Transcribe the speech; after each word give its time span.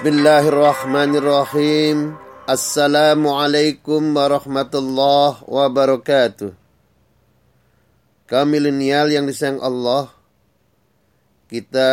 Bismillahirrahmanirrahim. 0.00 2.16
Assalamualaikum 2.48 4.00
warahmatullahi 4.16 5.44
wabarakatuh. 5.44 6.56
Kami 8.24 8.48
milenial 8.48 9.12
yang 9.12 9.28
disayang 9.28 9.60
Allah, 9.60 10.08
kita 11.52 11.92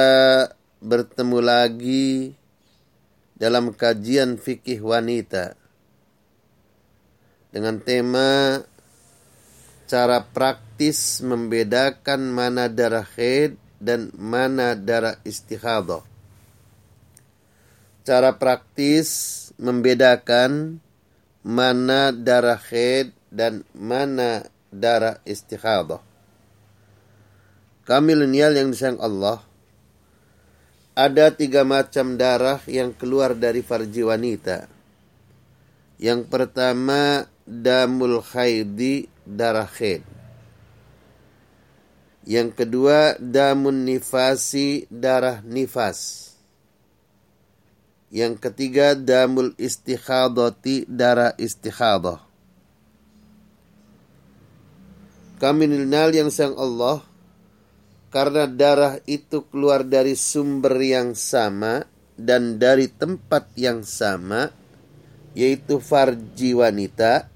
bertemu 0.79 1.39
lagi 1.43 2.31
dalam 3.35 3.75
kajian 3.75 4.39
fikih 4.39 4.87
wanita 4.87 5.59
dengan 7.51 7.75
tema 7.83 8.63
cara 9.83 10.23
praktis 10.23 11.19
membedakan 11.19 12.31
mana 12.31 12.71
darah 12.71 13.03
haid 13.19 13.59
dan 13.83 14.15
mana 14.15 14.79
darah 14.79 15.19
istihadah 15.27 16.15
cara 18.07 18.39
praktis 18.39 19.51
membedakan 19.59 20.79
mana 21.43 22.15
darah 22.15 22.55
haid 22.55 23.11
dan 23.27 23.67
mana 23.75 24.47
darah 24.71 25.19
istihadah. 25.27 25.99
Kami 27.83 28.15
milenial 28.15 28.55
yang 28.55 28.71
disayang 28.71 29.03
Allah, 29.03 29.43
ada 30.95 31.35
tiga 31.35 31.67
macam 31.67 32.15
darah 32.15 32.63
yang 32.63 32.95
keluar 32.95 33.35
dari 33.35 33.59
farji 33.59 34.07
wanita. 34.07 34.71
Yang 35.99 36.31
pertama, 36.31 37.27
damul 37.43 38.23
haidi, 38.23 39.11
darah 39.27 39.67
haid. 39.67 40.07
Yang 42.23 42.55
kedua, 42.55 43.19
damun 43.19 43.83
nifasi, 43.83 44.87
darah 44.91 45.43
nifas. 45.43 46.26
Yang 48.07 48.39
ketiga 48.39 48.95
damul 48.95 49.51
istikhadati 49.59 50.87
darah 50.87 51.35
istikhadah. 51.35 52.23
Kami 55.37 55.69
nilnal 55.69 56.15
yang 56.15 56.31
sang 56.33 56.55
Allah 56.57 57.03
karena 58.09 58.49
darah 58.49 58.97
itu 59.05 59.45
keluar 59.51 59.85
dari 59.85 60.17
sumber 60.17 60.79
yang 60.81 61.13
sama 61.13 61.85
dan 62.17 62.57
dari 62.57 62.89
tempat 62.89 63.53
yang 63.53 63.85
sama 63.85 64.49
yaitu 65.37 65.77
farji 65.77 66.57
wanita 66.57 67.29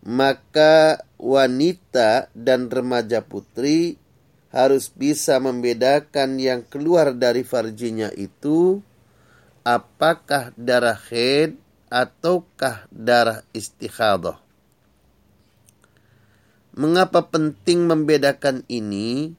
maka 0.00 1.04
wanita 1.20 2.32
dan 2.32 2.72
remaja 2.72 3.20
putri 3.20 4.00
harus 4.48 4.88
bisa 4.88 5.36
membedakan 5.36 6.40
yang 6.40 6.64
keluar 6.64 7.12
dari 7.12 7.44
farjinya 7.44 8.08
itu 8.16 8.80
apakah 9.64 10.56
darah 10.56 10.96
haid 11.10 11.56
ataukah 11.90 12.86
darah 12.88 13.44
istikhadah. 13.50 14.38
Mengapa 16.78 17.26
penting 17.28 17.84
membedakan 17.84 18.62
ini? 18.70 19.34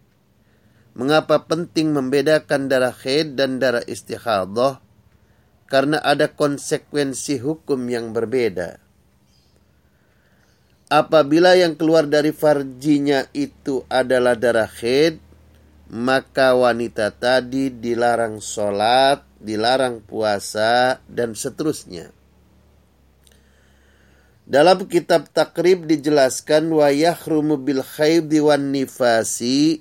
Mengapa 0.91 1.47
penting 1.47 1.95
membedakan 1.95 2.67
darah 2.67 2.91
haid 2.91 3.39
dan 3.39 3.57
darah 3.57 3.81
istikhadah? 3.87 4.83
Karena 5.71 6.03
ada 6.03 6.27
konsekuensi 6.27 7.39
hukum 7.39 7.87
yang 7.87 8.11
berbeda. 8.11 8.75
Apabila 10.91 11.55
yang 11.55 11.79
keluar 11.79 12.03
dari 12.03 12.35
farjinya 12.35 13.31
itu 13.31 13.87
adalah 13.87 14.35
darah 14.35 14.67
haid, 14.67 15.23
maka 15.87 16.51
wanita 16.51 17.15
tadi 17.15 17.71
dilarang 17.71 18.43
sholat 18.43 19.30
dilarang 19.41 20.05
puasa, 20.05 21.01
dan 21.09 21.33
seterusnya. 21.33 22.13
Dalam 24.51 24.83
kitab 24.89 25.31
takrib 25.31 25.87
dijelaskan 25.87 26.75
wa 26.75 26.91
yahrumu 26.91 27.55
bil 27.55 27.85
khaydi 27.85 28.43
wan 28.43 28.73
nifasi 28.75 29.79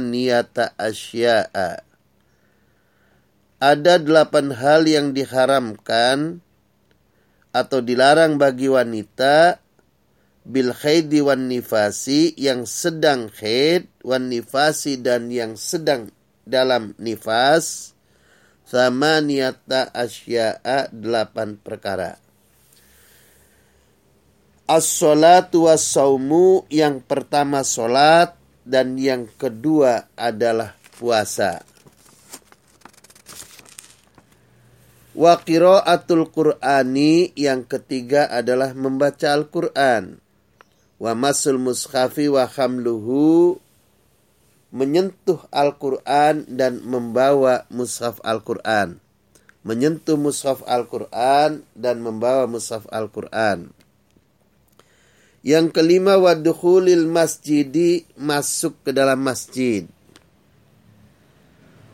niyata 0.00 0.72
asya'a. 0.80 1.84
Ada 3.62 3.94
delapan 4.00 4.50
hal 4.56 4.88
yang 4.88 5.12
diharamkan 5.12 6.40
atau 7.52 7.78
dilarang 7.84 8.40
bagi 8.40 8.72
wanita 8.72 9.60
bil 10.42 10.74
khaydi 10.74 11.22
wan 11.22 11.46
nifasi 11.46 12.34
yang 12.34 12.64
sedang 12.64 13.30
haid 13.38 13.86
wan 14.02 14.32
nifasi 14.32 14.98
dan 14.98 15.30
yang 15.30 15.54
sedang 15.54 16.10
dalam 16.42 16.96
nifas 16.98 17.94
sama 18.66 19.20
niata 19.20 19.90
asya'a 19.92 20.88
delapan 20.92 21.60
perkara. 21.60 22.16
As-salatu 24.64 25.68
was-saumu 25.68 26.64
yang 26.72 27.04
pertama 27.04 27.60
solat 27.66 28.38
dan 28.64 28.96
yang 28.96 29.28
kedua 29.36 30.08
adalah 30.16 30.78
puasa. 30.96 31.66
Wa 35.12 35.36
qiraatul 35.44 36.32
Qur'ani 36.32 37.36
yang 37.36 37.68
ketiga 37.68 38.32
adalah 38.32 38.72
membaca 38.72 39.36
Al-Qur'an. 39.36 40.16
Wa 40.96 41.12
masul 41.12 41.60
mushafi 41.60 42.32
wa 42.32 42.48
hamluhu 42.48 43.60
menyentuh 44.72 45.44
Al-Quran 45.52 46.48
dan 46.48 46.80
membawa 46.80 47.68
mushaf 47.68 48.18
Al-Quran. 48.24 48.96
Menyentuh 49.62 50.16
mushaf 50.16 50.64
Al-Quran 50.64 51.62
dan 51.76 52.00
membawa 52.00 52.48
mushaf 52.48 52.88
Al-Quran. 52.88 53.70
Yang 55.44 55.76
kelima, 55.76 56.16
wadukhulil 56.16 57.04
masjidi, 57.04 58.08
masuk 58.16 58.74
ke 58.80 58.90
dalam 58.96 59.20
masjid. 59.20 59.84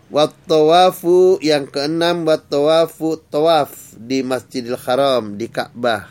Wattawafu 0.09 1.37
yang 1.45 1.69
keenam 1.69 2.25
wattawafu 2.25 3.21
tawaf 3.29 3.93
di 4.01 4.25
Masjidil 4.25 4.81
Haram 4.81 5.37
di 5.37 5.53
Ka'bah. 5.53 6.09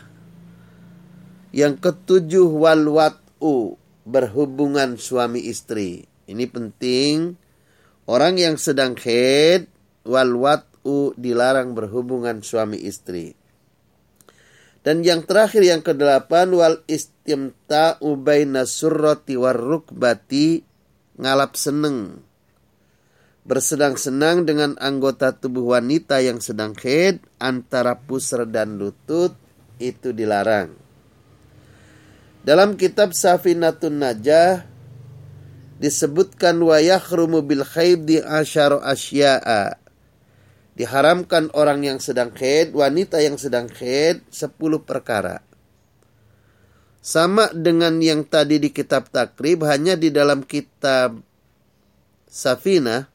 Yang 1.50 1.82
ketujuh 1.82 2.46
walwat'u 2.46 3.74
berhubungan 4.06 4.94
suami 4.94 5.50
istri. 5.50 6.06
Ini 6.28 6.44
penting. 6.44 7.40
Orang 8.04 8.36
yang 8.36 8.60
sedang 8.60 8.92
haid 9.00 9.68
wal 10.04 10.36
wat'u 10.36 11.16
dilarang 11.16 11.72
berhubungan 11.72 12.44
suami 12.44 12.76
istri. 12.84 13.32
Dan 14.84 15.04
yang 15.04 15.24
terakhir 15.24 15.64
yang 15.64 15.84
kedelapan 15.84 16.48
wal 16.52 16.80
istimta'u 16.88 18.16
baina 18.20 18.64
surrati 18.64 19.36
war 19.36 19.56
rukbati 19.56 20.64
ngalap 21.20 21.56
seneng. 21.56 22.24
Bersedang-senang 23.48 24.44
dengan 24.44 24.76
anggota 24.76 25.32
tubuh 25.32 25.76
wanita 25.76 26.20
yang 26.20 26.40
sedang 26.44 26.76
haid 26.76 27.24
antara 27.40 27.96
pusar 27.96 28.44
dan 28.44 28.76
lutut 28.76 29.32
itu 29.80 30.12
dilarang. 30.12 30.76
Dalam 32.44 32.76
kitab 32.80 33.12
Safinatun 33.12 34.00
Najah 34.00 34.77
disebutkan 35.78 36.58
wa 36.58 36.82
yakhrumu 36.82 37.40
bil 37.40 37.62
di 38.02 38.18
asyar 38.18 38.82
asya'a. 38.82 39.78
Diharamkan 40.78 41.50
orang 41.58 41.82
yang 41.82 41.98
sedang 41.98 42.30
haid, 42.38 42.70
wanita 42.70 43.18
yang 43.18 43.34
sedang 43.34 43.66
haid, 43.66 44.22
sepuluh 44.30 44.78
perkara. 44.82 45.42
Sama 47.02 47.50
dengan 47.50 47.98
yang 47.98 48.22
tadi 48.22 48.62
di 48.62 48.70
kitab 48.70 49.10
takrib, 49.10 49.66
hanya 49.66 49.98
di 49.98 50.14
dalam 50.14 50.46
kitab 50.46 51.18
Safina, 52.28 53.10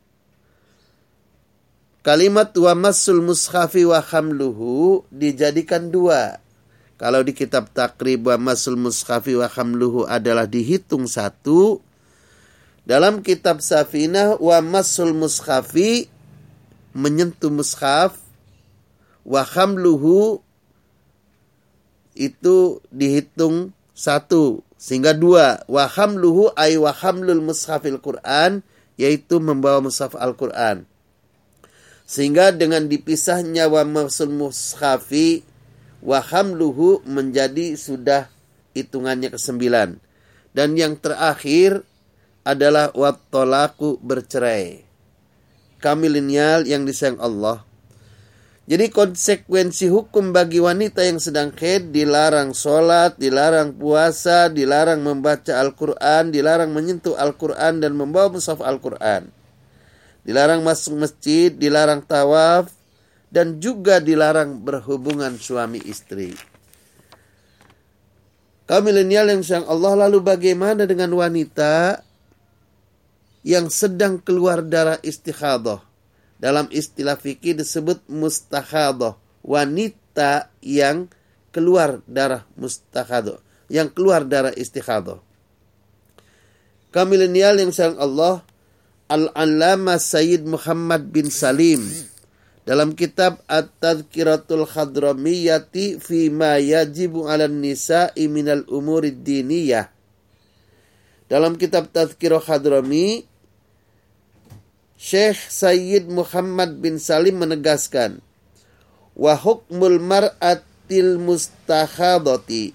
kalimat 2.03 2.51
wa 2.57 2.73
masul 2.75 3.23
mushafi 3.23 3.87
wa 3.87 4.01
hamluhu 4.01 5.07
dijadikan 5.07 5.87
dua. 5.87 6.43
Kalau 6.99 7.23
di 7.23 7.31
kitab 7.31 7.71
takrib 7.71 8.27
wa 8.27 8.35
masul 8.51 8.75
mushafi 8.75 9.39
wa 9.39 9.47
hamluhu 9.47 10.03
adalah 10.03 10.49
dihitung 10.49 11.07
satu, 11.07 11.79
dalam 12.83 13.23
kitab 13.23 13.63
Safinah 13.63 14.35
wa 14.39 14.59
masul 14.59 15.15
mushafi 15.15 16.11
menyentuh 16.91 17.49
mushaf 17.49 18.19
wa 19.23 19.41
hamluhu 19.41 20.43
itu 22.13 22.83
dihitung 22.91 23.71
satu 23.95 24.61
sehingga 24.77 25.15
dua. 25.15 25.63
Wa 25.65 25.87
hamluhu 25.87 26.51
ay 26.59 26.75
wa 26.75 26.91
hamlul 26.91 27.39
mushafil 27.39 28.03
Quran 28.03 28.61
yaitu 28.99 29.39
membawa 29.39 29.79
mushaf 29.81 30.13
Al-Quran. 30.13 30.85
Sehingga 32.03 32.51
dengan 32.51 32.91
dipisahnya 32.91 33.71
wa 33.71 33.87
masul 33.87 34.29
mushafi 34.29 35.41
wa 36.03 36.19
hamluhu 36.19 36.99
menjadi 37.07 37.79
sudah 37.79 38.27
hitungannya 38.75 39.31
ke 39.31 39.39
sembilan 39.39 40.03
dan 40.51 40.75
yang 40.75 40.99
terakhir 40.99 41.85
adalah 42.43 42.91
wattolaku 42.91 43.99
bercerai. 44.03 44.83
Kami 45.79 46.07
lineal 46.07 46.63
yang 46.67 46.87
disayang 46.87 47.19
Allah. 47.19 47.63
Jadi 48.63 48.87
konsekuensi 48.95 49.91
hukum 49.91 50.31
bagi 50.31 50.63
wanita 50.63 51.03
yang 51.03 51.19
sedang 51.19 51.51
haid 51.51 51.91
dilarang 51.91 52.55
sholat, 52.55 53.19
dilarang 53.19 53.75
puasa, 53.75 54.47
dilarang 54.47 55.03
membaca 55.03 55.59
Al-Quran, 55.59 56.31
dilarang 56.31 56.71
menyentuh 56.71 57.19
Al-Quran 57.19 57.83
dan 57.83 57.91
membawa 57.99 58.31
mushaf 58.31 58.63
Al-Quran. 58.63 59.27
Dilarang 60.23 60.63
masuk 60.63 60.95
masjid, 60.95 61.51
dilarang 61.51 62.07
tawaf, 62.07 62.71
dan 63.27 63.59
juga 63.59 63.99
dilarang 63.99 64.63
berhubungan 64.63 65.35
suami 65.35 65.83
istri. 65.83 66.31
Kaum 68.63 68.87
milenial 68.87 69.27
yang 69.27 69.43
sayang 69.43 69.67
Allah 69.67 70.07
lalu 70.07 70.23
bagaimana 70.23 70.87
dengan 70.87 71.11
wanita 71.11 71.99
yang 73.43 73.67
sedang 73.67 74.17
keluar 74.23 74.63
darah 74.63 74.97
istikhadah? 75.03 75.93
dalam 76.43 76.67
istilah 76.75 77.15
fikih 77.15 77.55
disebut 77.55 78.03
mustahadah, 78.11 79.15
wanita 79.47 80.51
yang 80.59 81.07
keluar 81.55 82.03
darah 82.03 82.43
mustahadah, 82.59 83.39
yang 83.71 83.87
keluar 83.87 84.27
darah 84.27 84.51
istikhadah. 84.51 85.23
Kaum 86.91 87.07
milenial 87.07 87.63
yang 87.63 87.71
sayang 87.71 87.95
Allah, 87.95 88.43
Al-Allama 89.07 89.95
Sayyid 89.95 90.43
Muhammad 90.43 91.15
bin 91.15 91.31
Salim 91.31 91.79
dalam 92.67 92.91
kitab 92.91 93.39
At-Tadhkiratul 93.47 94.67
Khadramiyati 94.67 95.95
fi 96.03 96.27
ma 96.27 96.59
yajibu 96.59 97.23
'ala 97.23 97.47
nisa'i 97.47 98.27
minal 98.27 98.67
umuri 98.67 99.15
diniyah. 99.15 99.87
Dalam 101.31 101.55
kitab 101.55 101.89
Tadhkirah 101.89 102.43
Khadrami 102.43 103.32
Syekh 105.03 105.51
Sayyid 105.51 106.07
Muhammad 106.07 106.79
bin 106.79 106.95
Salim 106.95 107.43
menegaskan, 107.43 108.23
wa 109.19 109.35
hukmul 109.35 109.99
mar'atil 109.99 111.19
mustahadati 111.19 112.71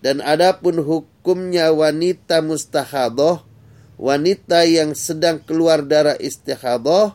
dan 0.00 0.24
adapun 0.24 0.80
hukumnya 0.80 1.68
wanita 1.68 2.40
mustahadoh, 2.40 3.44
wanita 4.00 4.64
yang 4.64 4.96
sedang 4.96 5.36
keluar 5.44 5.84
darah 5.84 6.16
istihadoh, 6.16 7.12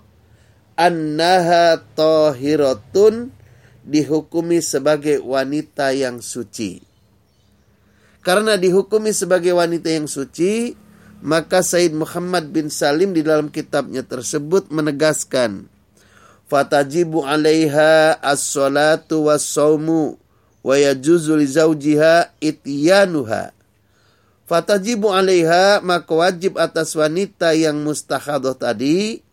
annaha 0.78 1.82
tahiratun 1.98 3.34
dihukumi 3.82 4.62
sebagai 4.62 5.26
wanita 5.26 5.90
yang 5.98 6.22
suci. 6.22 6.86
Karena 8.22 8.62
dihukumi 8.62 9.10
sebagai 9.10 9.58
wanita 9.58 9.90
yang 9.90 10.06
suci, 10.06 10.85
maka 11.24 11.64
Said 11.64 11.96
Muhammad 11.96 12.52
bin 12.52 12.68
Salim 12.68 13.16
di 13.16 13.22
dalam 13.24 13.48
kitabnya 13.54 14.04
tersebut 14.04 14.72
menegaskan 14.72 15.72
fatajibu 16.46 17.26
'alaiha 17.26 18.18
as-salatu 18.22 19.30
was-saumu 19.30 20.18
wa 20.66 20.76
yajuzu 20.78 21.38
li 21.38 21.48
zawjiha 21.50 22.38
ityanuha. 22.42 23.54
Fatajibu 24.46 25.10
'alaiha 25.10 25.82
maka 25.82 26.14
wajib 26.14 26.62
atas 26.62 26.94
wanita 26.94 27.58
yang 27.58 27.82
mustahadah 27.82 28.54
tadi 28.54 29.26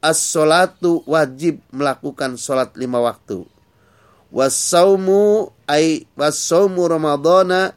as-salatu 0.00 1.04
wajib 1.04 1.60
melakukan 1.70 2.40
salat 2.40 2.74
lima 2.74 2.98
waktu. 2.98 3.44
Was-saumu 4.32 5.52
ay 5.68 6.08
was-saumu 6.16 6.88
ramadhana 6.88 7.76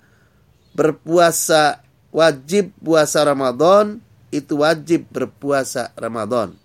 berpuasa 0.71 1.84
wajib 2.15 2.71
puasa 2.79 3.27
Ramadan 3.27 3.99
itu 4.31 4.63
wajib 4.63 5.11
berpuasa 5.11 5.91
Ramadan. 5.99 6.55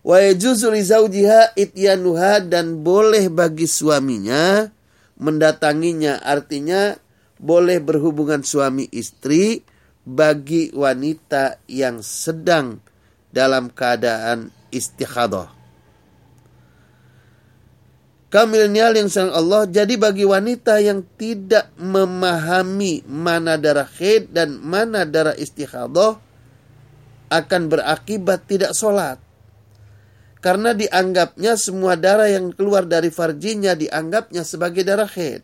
Wa 0.00 0.24
yajuzu 0.24 0.72
li 0.72 0.80
zawjiha 0.80 1.52
ityanuha 1.58 2.40
dan 2.40 2.80
boleh 2.80 3.28
bagi 3.28 3.68
suaminya 3.68 4.72
mendatanginya 5.20 6.22
artinya 6.24 6.96
boleh 7.36 7.82
berhubungan 7.82 8.40
suami 8.40 8.88
istri 8.92 9.60
bagi 10.06 10.70
wanita 10.72 11.60
yang 11.68 12.00
sedang 12.00 12.80
dalam 13.34 13.68
keadaan 13.68 14.54
istikhadah 14.70 15.55
kaum 18.28 18.50
milenial 18.50 18.92
yang 18.98 19.06
sayang 19.06 19.32
Allah 19.32 19.70
jadi 19.70 19.94
bagi 19.94 20.26
wanita 20.26 20.82
yang 20.82 21.06
tidak 21.14 21.70
memahami 21.78 23.06
mana 23.06 23.54
darah 23.54 23.86
haid 23.86 24.34
dan 24.34 24.58
mana 24.58 25.06
darah 25.06 25.34
istihadah 25.34 26.18
akan 27.30 27.62
berakibat 27.70 28.46
tidak 28.46 28.72
sholat. 28.74 29.18
Karena 30.38 30.70
dianggapnya 30.70 31.58
semua 31.58 31.98
darah 31.98 32.30
yang 32.30 32.54
keluar 32.54 32.86
dari 32.86 33.10
farjinya 33.10 33.74
dianggapnya 33.74 34.46
sebagai 34.46 34.86
darah 34.86 35.10
haid. 35.10 35.42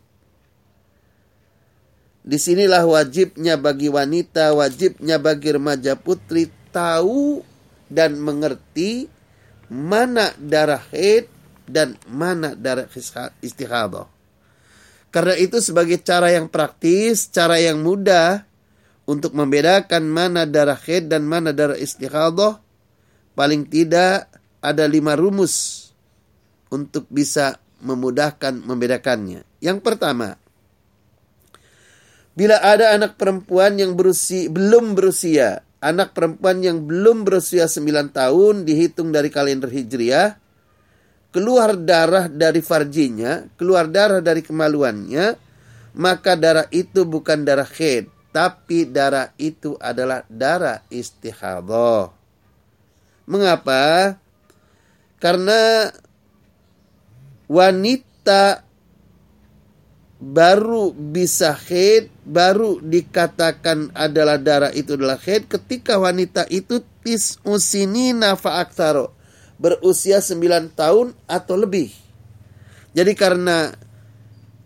Di 2.23 2.39
sinilah 2.39 2.87
wajibnya 2.87 3.59
bagi 3.59 3.91
wanita, 3.91 4.55
wajibnya 4.55 5.19
bagi 5.19 5.51
remaja 5.51 5.99
putri 5.99 6.47
tahu 6.71 7.43
dan 7.91 8.15
mengerti 8.15 9.11
mana 9.67 10.31
darah 10.39 10.79
haid 10.95 11.32
dan 11.69 11.95
mana 12.09 12.55
darah 12.55 12.87
istihadah. 13.39 14.07
Karena 15.13 15.35
itu 15.37 15.61
sebagai 15.61 16.01
cara 16.01 16.33
yang 16.33 16.49
praktis, 16.49 17.29
cara 17.29 17.61
yang 17.61 17.85
mudah 17.85 18.49
untuk 19.05 19.37
membedakan 19.37 20.09
mana 20.09 20.49
darah 20.49 20.79
haid 20.79 21.11
dan 21.11 21.27
mana 21.27 21.53
darah 21.53 21.77
istihadah, 21.77 22.57
paling 23.37 23.69
tidak 23.69 24.31
ada 24.63 24.89
lima 24.89 25.13
rumus 25.13 25.85
untuk 26.73 27.05
bisa 27.13 27.61
memudahkan 27.83 28.63
membedakannya. 28.63 29.45
Yang 29.61 29.79
pertama, 29.85 30.39
bila 32.33 32.57
ada 32.63 32.97
anak 32.97 33.19
perempuan 33.19 33.77
yang 33.77 33.93
berusia, 33.93 34.49
belum 34.49 34.97
berusia, 34.97 35.61
anak 35.83 36.17
perempuan 36.17 36.65
yang 36.65 36.87
belum 36.87 37.27
berusia 37.27 37.69
9 37.69 38.09
tahun 38.09 38.65
dihitung 38.65 39.13
dari 39.13 39.29
kalender 39.29 39.69
Hijriah, 39.69 40.41
keluar 41.33 41.73
darah 41.73 42.29
dari 42.29 42.61
farjinya, 42.61 43.49
keluar 43.57 43.89
darah 43.89 44.21
dari 44.21 44.45
kemaluannya, 44.45 45.33
maka 45.97 46.37
darah 46.37 46.69
itu 46.69 47.09
bukan 47.09 47.41
darah 47.41 47.65
haid, 47.65 48.05
tapi 48.29 48.85
darah 48.85 49.33
itu 49.41 49.73
adalah 49.81 50.21
darah 50.29 50.85
istihadah. 50.93 52.13
Mengapa? 53.25 54.13
Karena 55.17 55.89
wanita 57.49 58.61
baru 60.21 60.93
bisa 60.93 61.57
haid, 61.57 62.13
baru 62.21 62.77
dikatakan 62.77 63.89
adalah 63.97 64.37
darah 64.37 64.69
itu 64.69 64.93
adalah 64.93 65.17
haid 65.17 65.49
ketika 65.49 65.97
wanita 65.97 66.45
itu 66.53 66.85
tis 67.01 67.41
nafa 68.13 68.61
aktaro 68.61 69.22
berusia 69.63 70.19
9 70.19 70.75
tahun 70.75 71.15
atau 71.23 71.55
lebih. 71.55 71.87
Jadi 72.91 73.15
karena 73.15 73.71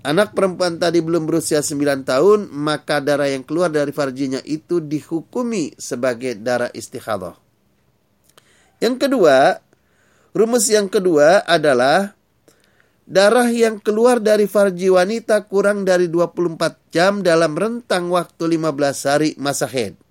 anak 0.02 0.34
perempuan 0.34 0.82
tadi 0.82 1.06
belum 1.06 1.30
berusia 1.30 1.62
9 1.62 2.02
tahun, 2.02 2.50
maka 2.50 2.98
darah 2.98 3.30
yang 3.30 3.46
keluar 3.46 3.70
dari 3.70 3.94
farjinya 3.94 4.42
itu 4.42 4.82
dihukumi 4.82 5.78
sebagai 5.78 6.34
darah 6.42 6.74
istikhadah. 6.74 7.38
Yang 8.82 9.06
kedua, 9.06 9.62
rumus 10.34 10.66
yang 10.66 10.90
kedua 10.90 11.46
adalah 11.46 12.18
darah 13.06 13.54
yang 13.54 13.78
keluar 13.78 14.18
dari 14.18 14.50
farji 14.50 14.90
wanita 14.90 15.46
kurang 15.46 15.86
dari 15.86 16.10
24 16.10 16.90
jam 16.90 17.22
dalam 17.22 17.54
rentang 17.54 18.10
waktu 18.10 18.58
15 18.58 19.10
hari 19.10 19.30
masa 19.38 19.70
haid 19.70 20.07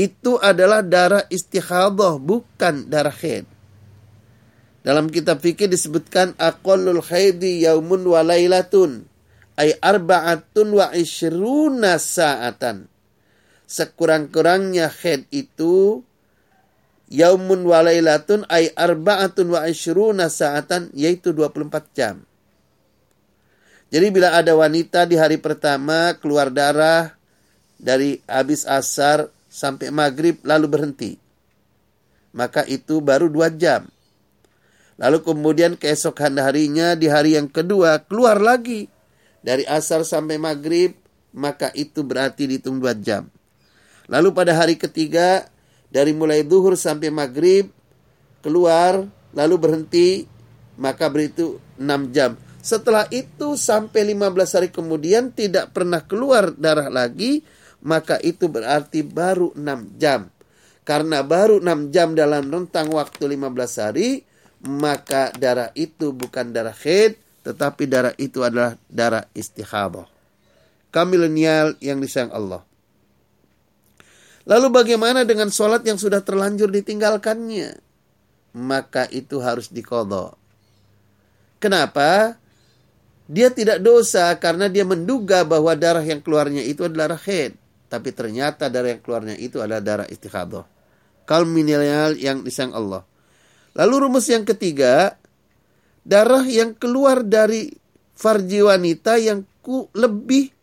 itu 0.00 0.40
adalah 0.40 0.80
darah 0.80 1.28
istihadah 1.28 2.16
bukan 2.16 2.88
darah 2.88 3.12
haid. 3.12 3.44
Dalam 4.80 5.12
kitab 5.12 5.44
fikih 5.44 5.68
disebutkan 5.68 6.32
aqallul 6.40 7.04
haidi 7.04 7.68
yaumun 7.68 8.00
wa 8.08 8.24
lailatun 8.24 9.04
ay 9.60 9.76
arba'atun 9.76 10.72
wa 10.72 10.88
ishruna 10.96 12.00
sa'atan. 12.00 12.88
Sekurang-kurangnya 13.68 14.88
haid 14.88 15.28
itu 15.28 16.00
yaumun 17.12 17.68
wa 17.68 17.84
lailatun 17.84 18.48
ay 18.48 18.72
arba'atun 18.72 19.52
wa 19.52 19.68
ishruna 19.68 20.32
sa'atan 20.32 20.96
yaitu 20.96 21.36
24 21.36 21.92
jam. 21.92 22.24
Jadi 23.92 24.06
bila 24.08 24.32
ada 24.32 24.56
wanita 24.56 25.04
di 25.04 25.20
hari 25.20 25.36
pertama 25.36 26.16
keluar 26.16 26.48
darah 26.48 27.20
dari 27.76 28.22
habis 28.24 28.64
asar 28.64 29.28
sampai 29.50 29.90
maghrib 29.90 30.38
lalu 30.46 30.66
berhenti. 30.70 31.12
Maka 32.30 32.62
itu 32.70 33.02
baru 33.02 33.26
dua 33.26 33.50
jam. 33.50 33.90
Lalu 34.96 35.26
kemudian 35.26 35.74
keesokan 35.74 36.38
harinya 36.38 36.94
di 36.94 37.10
hari 37.10 37.34
yang 37.34 37.50
kedua 37.50 38.06
keluar 38.06 38.38
lagi. 38.38 38.86
Dari 39.42 39.66
asar 39.66 40.06
sampai 40.06 40.38
maghrib 40.38 40.94
maka 41.34 41.74
itu 41.74 42.06
berarti 42.06 42.46
dihitung 42.46 42.78
dua 42.78 42.94
jam. 42.94 43.26
Lalu 44.06 44.30
pada 44.30 44.54
hari 44.54 44.78
ketiga 44.78 45.50
dari 45.90 46.14
mulai 46.14 46.46
duhur 46.46 46.78
sampai 46.78 47.10
maghrib 47.10 47.66
keluar 48.46 49.04
lalu 49.34 49.56
berhenti 49.58 50.26
maka 50.80 51.12
beritu 51.12 51.60
6 51.76 52.16
jam. 52.16 52.34
Setelah 52.60 53.04
itu 53.12 53.56
sampai 53.56 54.16
15 54.16 54.56
hari 54.56 54.68
kemudian 54.72 55.32
tidak 55.32 55.72
pernah 55.76 56.04
keluar 56.04 56.52
darah 56.56 56.88
lagi, 56.88 57.44
maka 57.80 58.20
itu 58.20 58.48
berarti 58.48 59.04
baru 59.04 59.52
6 59.56 60.00
jam. 60.00 60.28
Karena 60.84 61.22
baru 61.22 61.60
6 61.60 61.94
jam 61.94 62.16
dalam 62.16 62.48
rentang 62.48 62.90
waktu 62.92 63.36
15 63.36 63.82
hari, 63.84 64.24
maka 64.64 65.32
darah 65.36 65.72
itu 65.72 66.12
bukan 66.12 66.52
darah 66.52 66.74
haid, 66.74 67.16
tetapi 67.46 67.88
darah 67.88 68.12
itu 68.20 68.44
adalah 68.44 68.76
darah 68.90 69.24
istihadah. 69.32 70.08
Kamilenial 70.90 71.78
yang 71.78 72.02
disayang 72.02 72.34
Allah. 72.34 72.66
Lalu 74.48 74.66
bagaimana 74.72 75.22
dengan 75.22 75.52
sholat 75.52 75.86
yang 75.86 76.00
sudah 76.00 76.24
terlanjur 76.26 76.72
ditinggalkannya? 76.72 77.78
Maka 78.56 79.06
itu 79.14 79.38
harus 79.38 79.70
dikodok. 79.70 80.34
Kenapa? 81.62 82.34
Dia 83.30 83.52
tidak 83.54 83.78
dosa 83.78 84.34
karena 84.42 84.66
dia 84.66 84.82
menduga 84.82 85.46
bahwa 85.46 85.70
darah 85.78 86.02
yang 86.02 86.18
keluarnya 86.18 86.66
itu 86.66 86.90
adalah 86.90 87.14
haid. 87.14 87.59
Tapi 87.90 88.14
ternyata 88.14 88.70
darah 88.70 88.94
yang 88.94 89.02
keluarnya 89.02 89.34
itu 89.34 89.58
adalah 89.58 89.82
darah 89.82 90.06
istihadah. 90.06 90.62
Kalminial 91.26 92.14
yang 92.14 92.46
disayang 92.46 92.70
Allah. 92.70 93.02
Lalu 93.74 94.06
rumus 94.06 94.30
yang 94.30 94.46
ketiga, 94.46 95.18
darah 96.06 96.46
yang 96.46 96.78
keluar 96.78 97.26
dari 97.26 97.74
farji 98.14 98.62
wanita 98.62 99.18
yang 99.18 99.42
ku, 99.58 99.90
lebih 99.90 100.54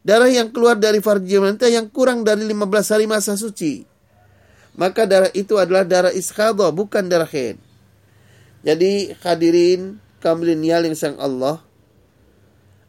darah 0.00 0.32
yang 0.32 0.48
keluar 0.48 0.80
dari 0.80 1.04
farji 1.04 1.36
wanita 1.36 1.68
yang 1.68 1.92
kurang 1.92 2.24
dari 2.24 2.48
15 2.48 2.92
hari 2.96 3.04
masa 3.04 3.36
suci. 3.36 3.84
Maka 4.78 5.04
darah 5.04 5.32
itu 5.36 5.60
adalah 5.60 5.84
darah 5.84 6.14
iskhadah, 6.16 6.72
bukan 6.72 7.12
darah 7.12 7.28
haid. 7.28 7.60
Jadi 8.64 9.12
hadirin 9.20 10.00
kamilinial 10.24 10.88
yang 10.88 10.96
sang 10.96 11.20
Allah, 11.20 11.60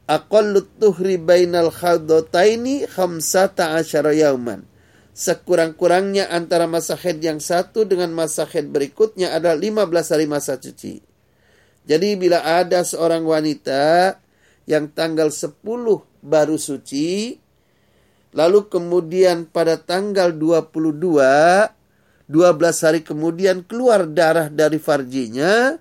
aqallut 0.09 0.65
tuhri 0.81 1.21
bainal 1.21 1.69
khadataini 1.69 2.89
khamsata 2.89 3.77
asyara 3.77 4.17
yauman. 4.17 4.65
Sekurang-kurangnya 5.13 6.31
antara 6.33 6.65
masa 6.65 6.97
haid 6.97 7.21
yang 7.21 7.37
satu 7.37 7.85
dengan 7.85 8.09
masa 8.09 8.49
haid 8.49 8.73
berikutnya 8.73 9.37
adalah 9.37 9.59
15 9.59 10.15
hari 10.15 10.25
masa 10.25 10.57
cuci. 10.57 11.03
Jadi 11.85 12.09
bila 12.17 12.41
ada 12.41 12.81
seorang 12.81 13.21
wanita 13.27 14.15
yang 14.65 14.89
tanggal 14.89 15.29
10 15.29 15.59
baru 16.23 16.55
suci, 16.55 17.35
lalu 18.31 18.69
kemudian 18.71 19.49
pada 19.49 19.75
tanggal 19.75 20.31
22, 20.31 21.67
12 22.29 22.85
hari 22.85 23.01
kemudian 23.01 23.65
keluar 23.65 24.05
darah 24.07 24.47
dari 24.47 24.77
farjinya, 24.77 25.75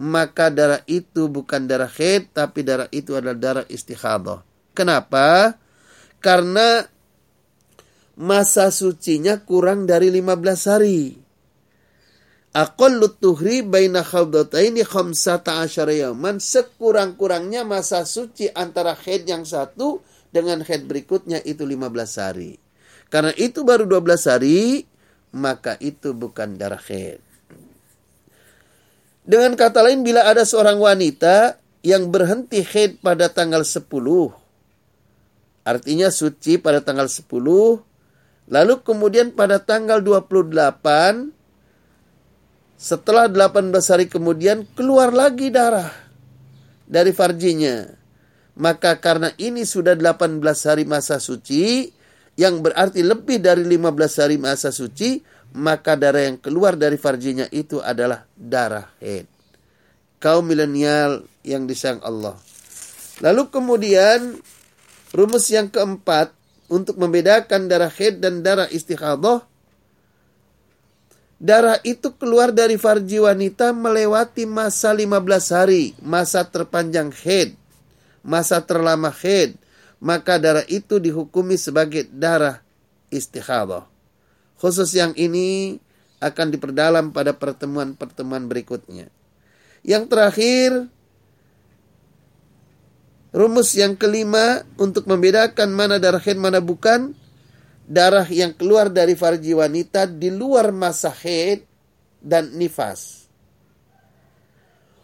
maka 0.00 0.48
darah 0.48 0.80
itu 0.88 1.28
bukan 1.28 1.68
darah 1.68 1.92
haid 1.92 2.32
tapi 2.32 2.64
darah 2.64 2.88
itu 2.88 3.12
adalah 3.12 3.36
darah 3.36 3.66
istihadah. 3.68 4.40
Kenapa? 4.72 5.60
Karena 6.24 6.80
masa 8.16 8.72
sucinya 8.72 9.36
kurang 9.44 9.84
dari 9.84 10.08
15 10.08 10.72
hari. 10.72 11.20
Aqallu 12.50 13.14
tuhri 13.20 13.62
baina 13.62 14.00
khawdataini 14.00 14.88
khamsata 14.88 15.60
asyara 15.62 15.92
yaman. 15.92 16.40
Sekurang-kurangnya 16.40 17.68
masa 17.68 18.08
suci 18.08 18.48
antara 18.56 18.96
haid 18.96 19.28
yang 19.28 19.44
satu 19.44 20.00
dengan 20.32 20.64
haid 20.64 20.88
berikutnya 20.88 21.44
itu 21.44 21.62
15 21.68 22.16
hari. 22.16 22.56
Karena 23.12 23.36
itu 23.36 23.62
baru 23.68 23.84
12 23.84 24.32
hari, 24.32 24.82
maka 25.36 25.76
itu 25.78 26.16
bukan 26.16 26.56
darah 26.56 26.80
haid. 26.80 27.29
Dengan 29.30 29.54
kata 29.54 29.86
lain, 29.86 30.02
bila 30.02 30.26
ada 30.26 30.42
seorang 30.42 30.82
wanita 30.82 31.54
yang 31.86 32.10
berhenti 32.10 32.66
haid 32.66 32.98
pada 32.98 33.30
tanggal 33.30 33.62
10, 33.62 33.86
artinya 35.62 36.10
suci 36.10 36.58
pada 36.58 36.82
tanggal 36.82 37.06
10, 37.06 37.30
lalu 38.50 38.74
kemudian 38.82 39.30
pada 39.30 39.62
tanggal 39.62 40.02
28, 40.02 41.30
setelah 42.74 43.30
18 43.30 43.70
hari 43.70 44.10
kemudian 44.10 44.66
keluar 44.74 45.14
lagi 45.14 45.54
darah 45.54 45.94
dari 46.90 47.14
farjinya. 47.14 47.86
Maka 48.58 48.98
karena 48.98 49.30
ini 49.38 49.62
sudah 49.62 49.94
18 49.94 50.42
hari 50.42 50.82
masa 50.82 51.22
suci, 51.22 51.94
yang 52.34 52.66
berarti 52.66 53.06
lebih 53.06 53.38
dari 53.38 53.62
15 53.62 53.94
hari 54.26 54.42
masa 54.42 54.74
suci, 54.74 55.22
maka 55.56 55.98
darah 55.98 56.30
yang 56.30 56.38
keluar 56.38 56.78
dari 56.78 56.94
farjinya 56.94 57.50
itu 57.50 57.82
adalah 57.82 58.26
darah 58.38 58.86
haid. 59.02 59.26
Kaum 60.22 60.46
milenial 60.46 61.24
yang 61.42 61.64
disayang 61.64 62.04
Allah. 62.04 62.36
Lalu 63.24 63.48
kemudian 63.50 64.38
rumus 65.12 65.50
yang 65.50 65.66
keempat 65.68 66.32
untuk 66.70 66.96
membedakan 66.96 67.66
darah 67.66 67.90
haid 67.90 68.22
dan 68.22 68.46
darah 68.46 68.70
istihadah. 68.70 69.42
Darah 71.40 71.80
itu 71.88 72.12
keluar 72.20 72.52
dari 72.52 72.76
farji 72.76 73.16
wanita 73.16 73.72
melewati 73.72 74.44
masa 74.44 74.92
15 74.92 75.56
hari, 75.56 75.96
masa 76.04 76.44
terpanjang 76.44 77.10
haid, 77.24 77.56
masa 78.20 78.60
terlama 78.60 79.08
haid, 79.08 79.56
maka 80.04 80.36
darah 80.36 80.68
itu 80.68 81.00
dihukumi 81.00 81.56
sebagai 81.56 82.04
darah 82.12 82.60
istihadah. 83.08 83.89
Khusus 84.60 84.92
yang 84.92 85.16
ini 85.16 85.80
akan 86.20 86.52
diperdalam 86.52 87.16
pada 87.16 87.32
pertemuan-pertemuan 87.32 88.44
berikutnya. 88.44 89.08
Yang 89.80 90.04
terakhir, 90.12 90.70
rumus 93.32 93.72
yang 93.72 93.96
kelima 93.96 94.68
untuk 94.76 95.08
membedakan 95.08 95.72
mana 95.72 95.96
darah 95.96 96.20
haid 96.20 96.36
mana 96.36 96.60
bukan, 96.60 97.16
darah 97.88 98.28
yang 98.28 98.52
keluar 98.52 98.92
dari 98.92 99.16
farji 99.16 99.56
wanita 99.56 100.04
di 100.04 100.28
luar 100.28 100.76
masa 100.76 101.08
haid 101.08 101.64
dan 102.20 102.52
nifas. 102.52 103.24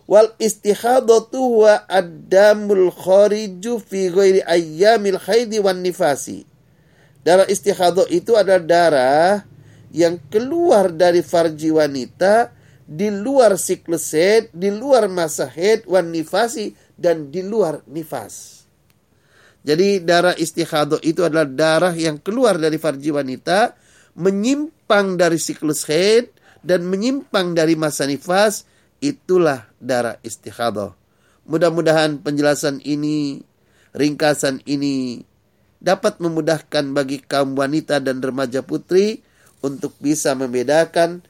Wal 0.04 0.36
istihadatu 0.36 1.64
wa 1.64 1.82
adamul 1.88 2.92
khariju 2.92 3.80
fi 3.80 4.12
ghairi 4.12 4.44
ayyamil 4.44 5.18
haidi 5.18 5.58
wan 5.58 5.80
nifasi 5.80 6.44
Darah 7.26 7.50
istihadah 7.50 8.06
itu 8.14 8.38
adalah 8.38 8.62
darah 8.62 9.42
yang 9.90 10.22
keluar 10.30 10.94
dari 10.94 11.26
farji 11.26 11.74
wanita 11.74 12.54
di 12.86 13.10
luar 13.10 13.58
siklus 13.58 14.14
haid, 14.14 14.54
di 14.54 14.70
luar 14.70 15.10
masa 15.10 15.50
haid, 15.50 15.90
wan 15.90 16.14
nifasi, 16.14 16.70
dan 16.94 17.34
di 17.34 17.42
luar 17.42 17.82
nifas. 17.90 18.62
Jadi 19.66 19.98
darah 20.06 20.38
istihadah 20.38 21.02
itu 21.02 21.26
adalah 21.26 21.50
darah 21.50 21.90
yang 21.98 22.22
keluar 22.22 22.62
dari 22.62 22.78
farji 22.78 23.10
wanita, 23.10 23.74
menyimpang 24.14 25.18
dari 25.18 25.42
siklus 25.42 25.82
haid, 25.90 26.30
dan 26.62 26.86
menyimpang 26.86 27.58
dari 27.58 27.74
masa 27.74 28.06
nifas, 28.06 28.70
itulah 29.02 29.66
darah 29.82 30.22
istihadah. 30.22 30.94
Mudah-mudahan 31.50 32.22
penjelasan 32.22 32.78
ini, 32.86 33.42
ringkasan 33.98 34.62
ini 34.62 35.26
dapat 35.86 36.18
memudahkan 36.18 36.90
bagi 36.90 37.22
kaum 37.22 37.54
wanita 37.54 38.02
dan 38.02 38.18
remaja 38.18 38.66
putri 38.66 39.22
untuk 39.62 39.94
bisa 40.02 40.34
membedakan 40.34 41.22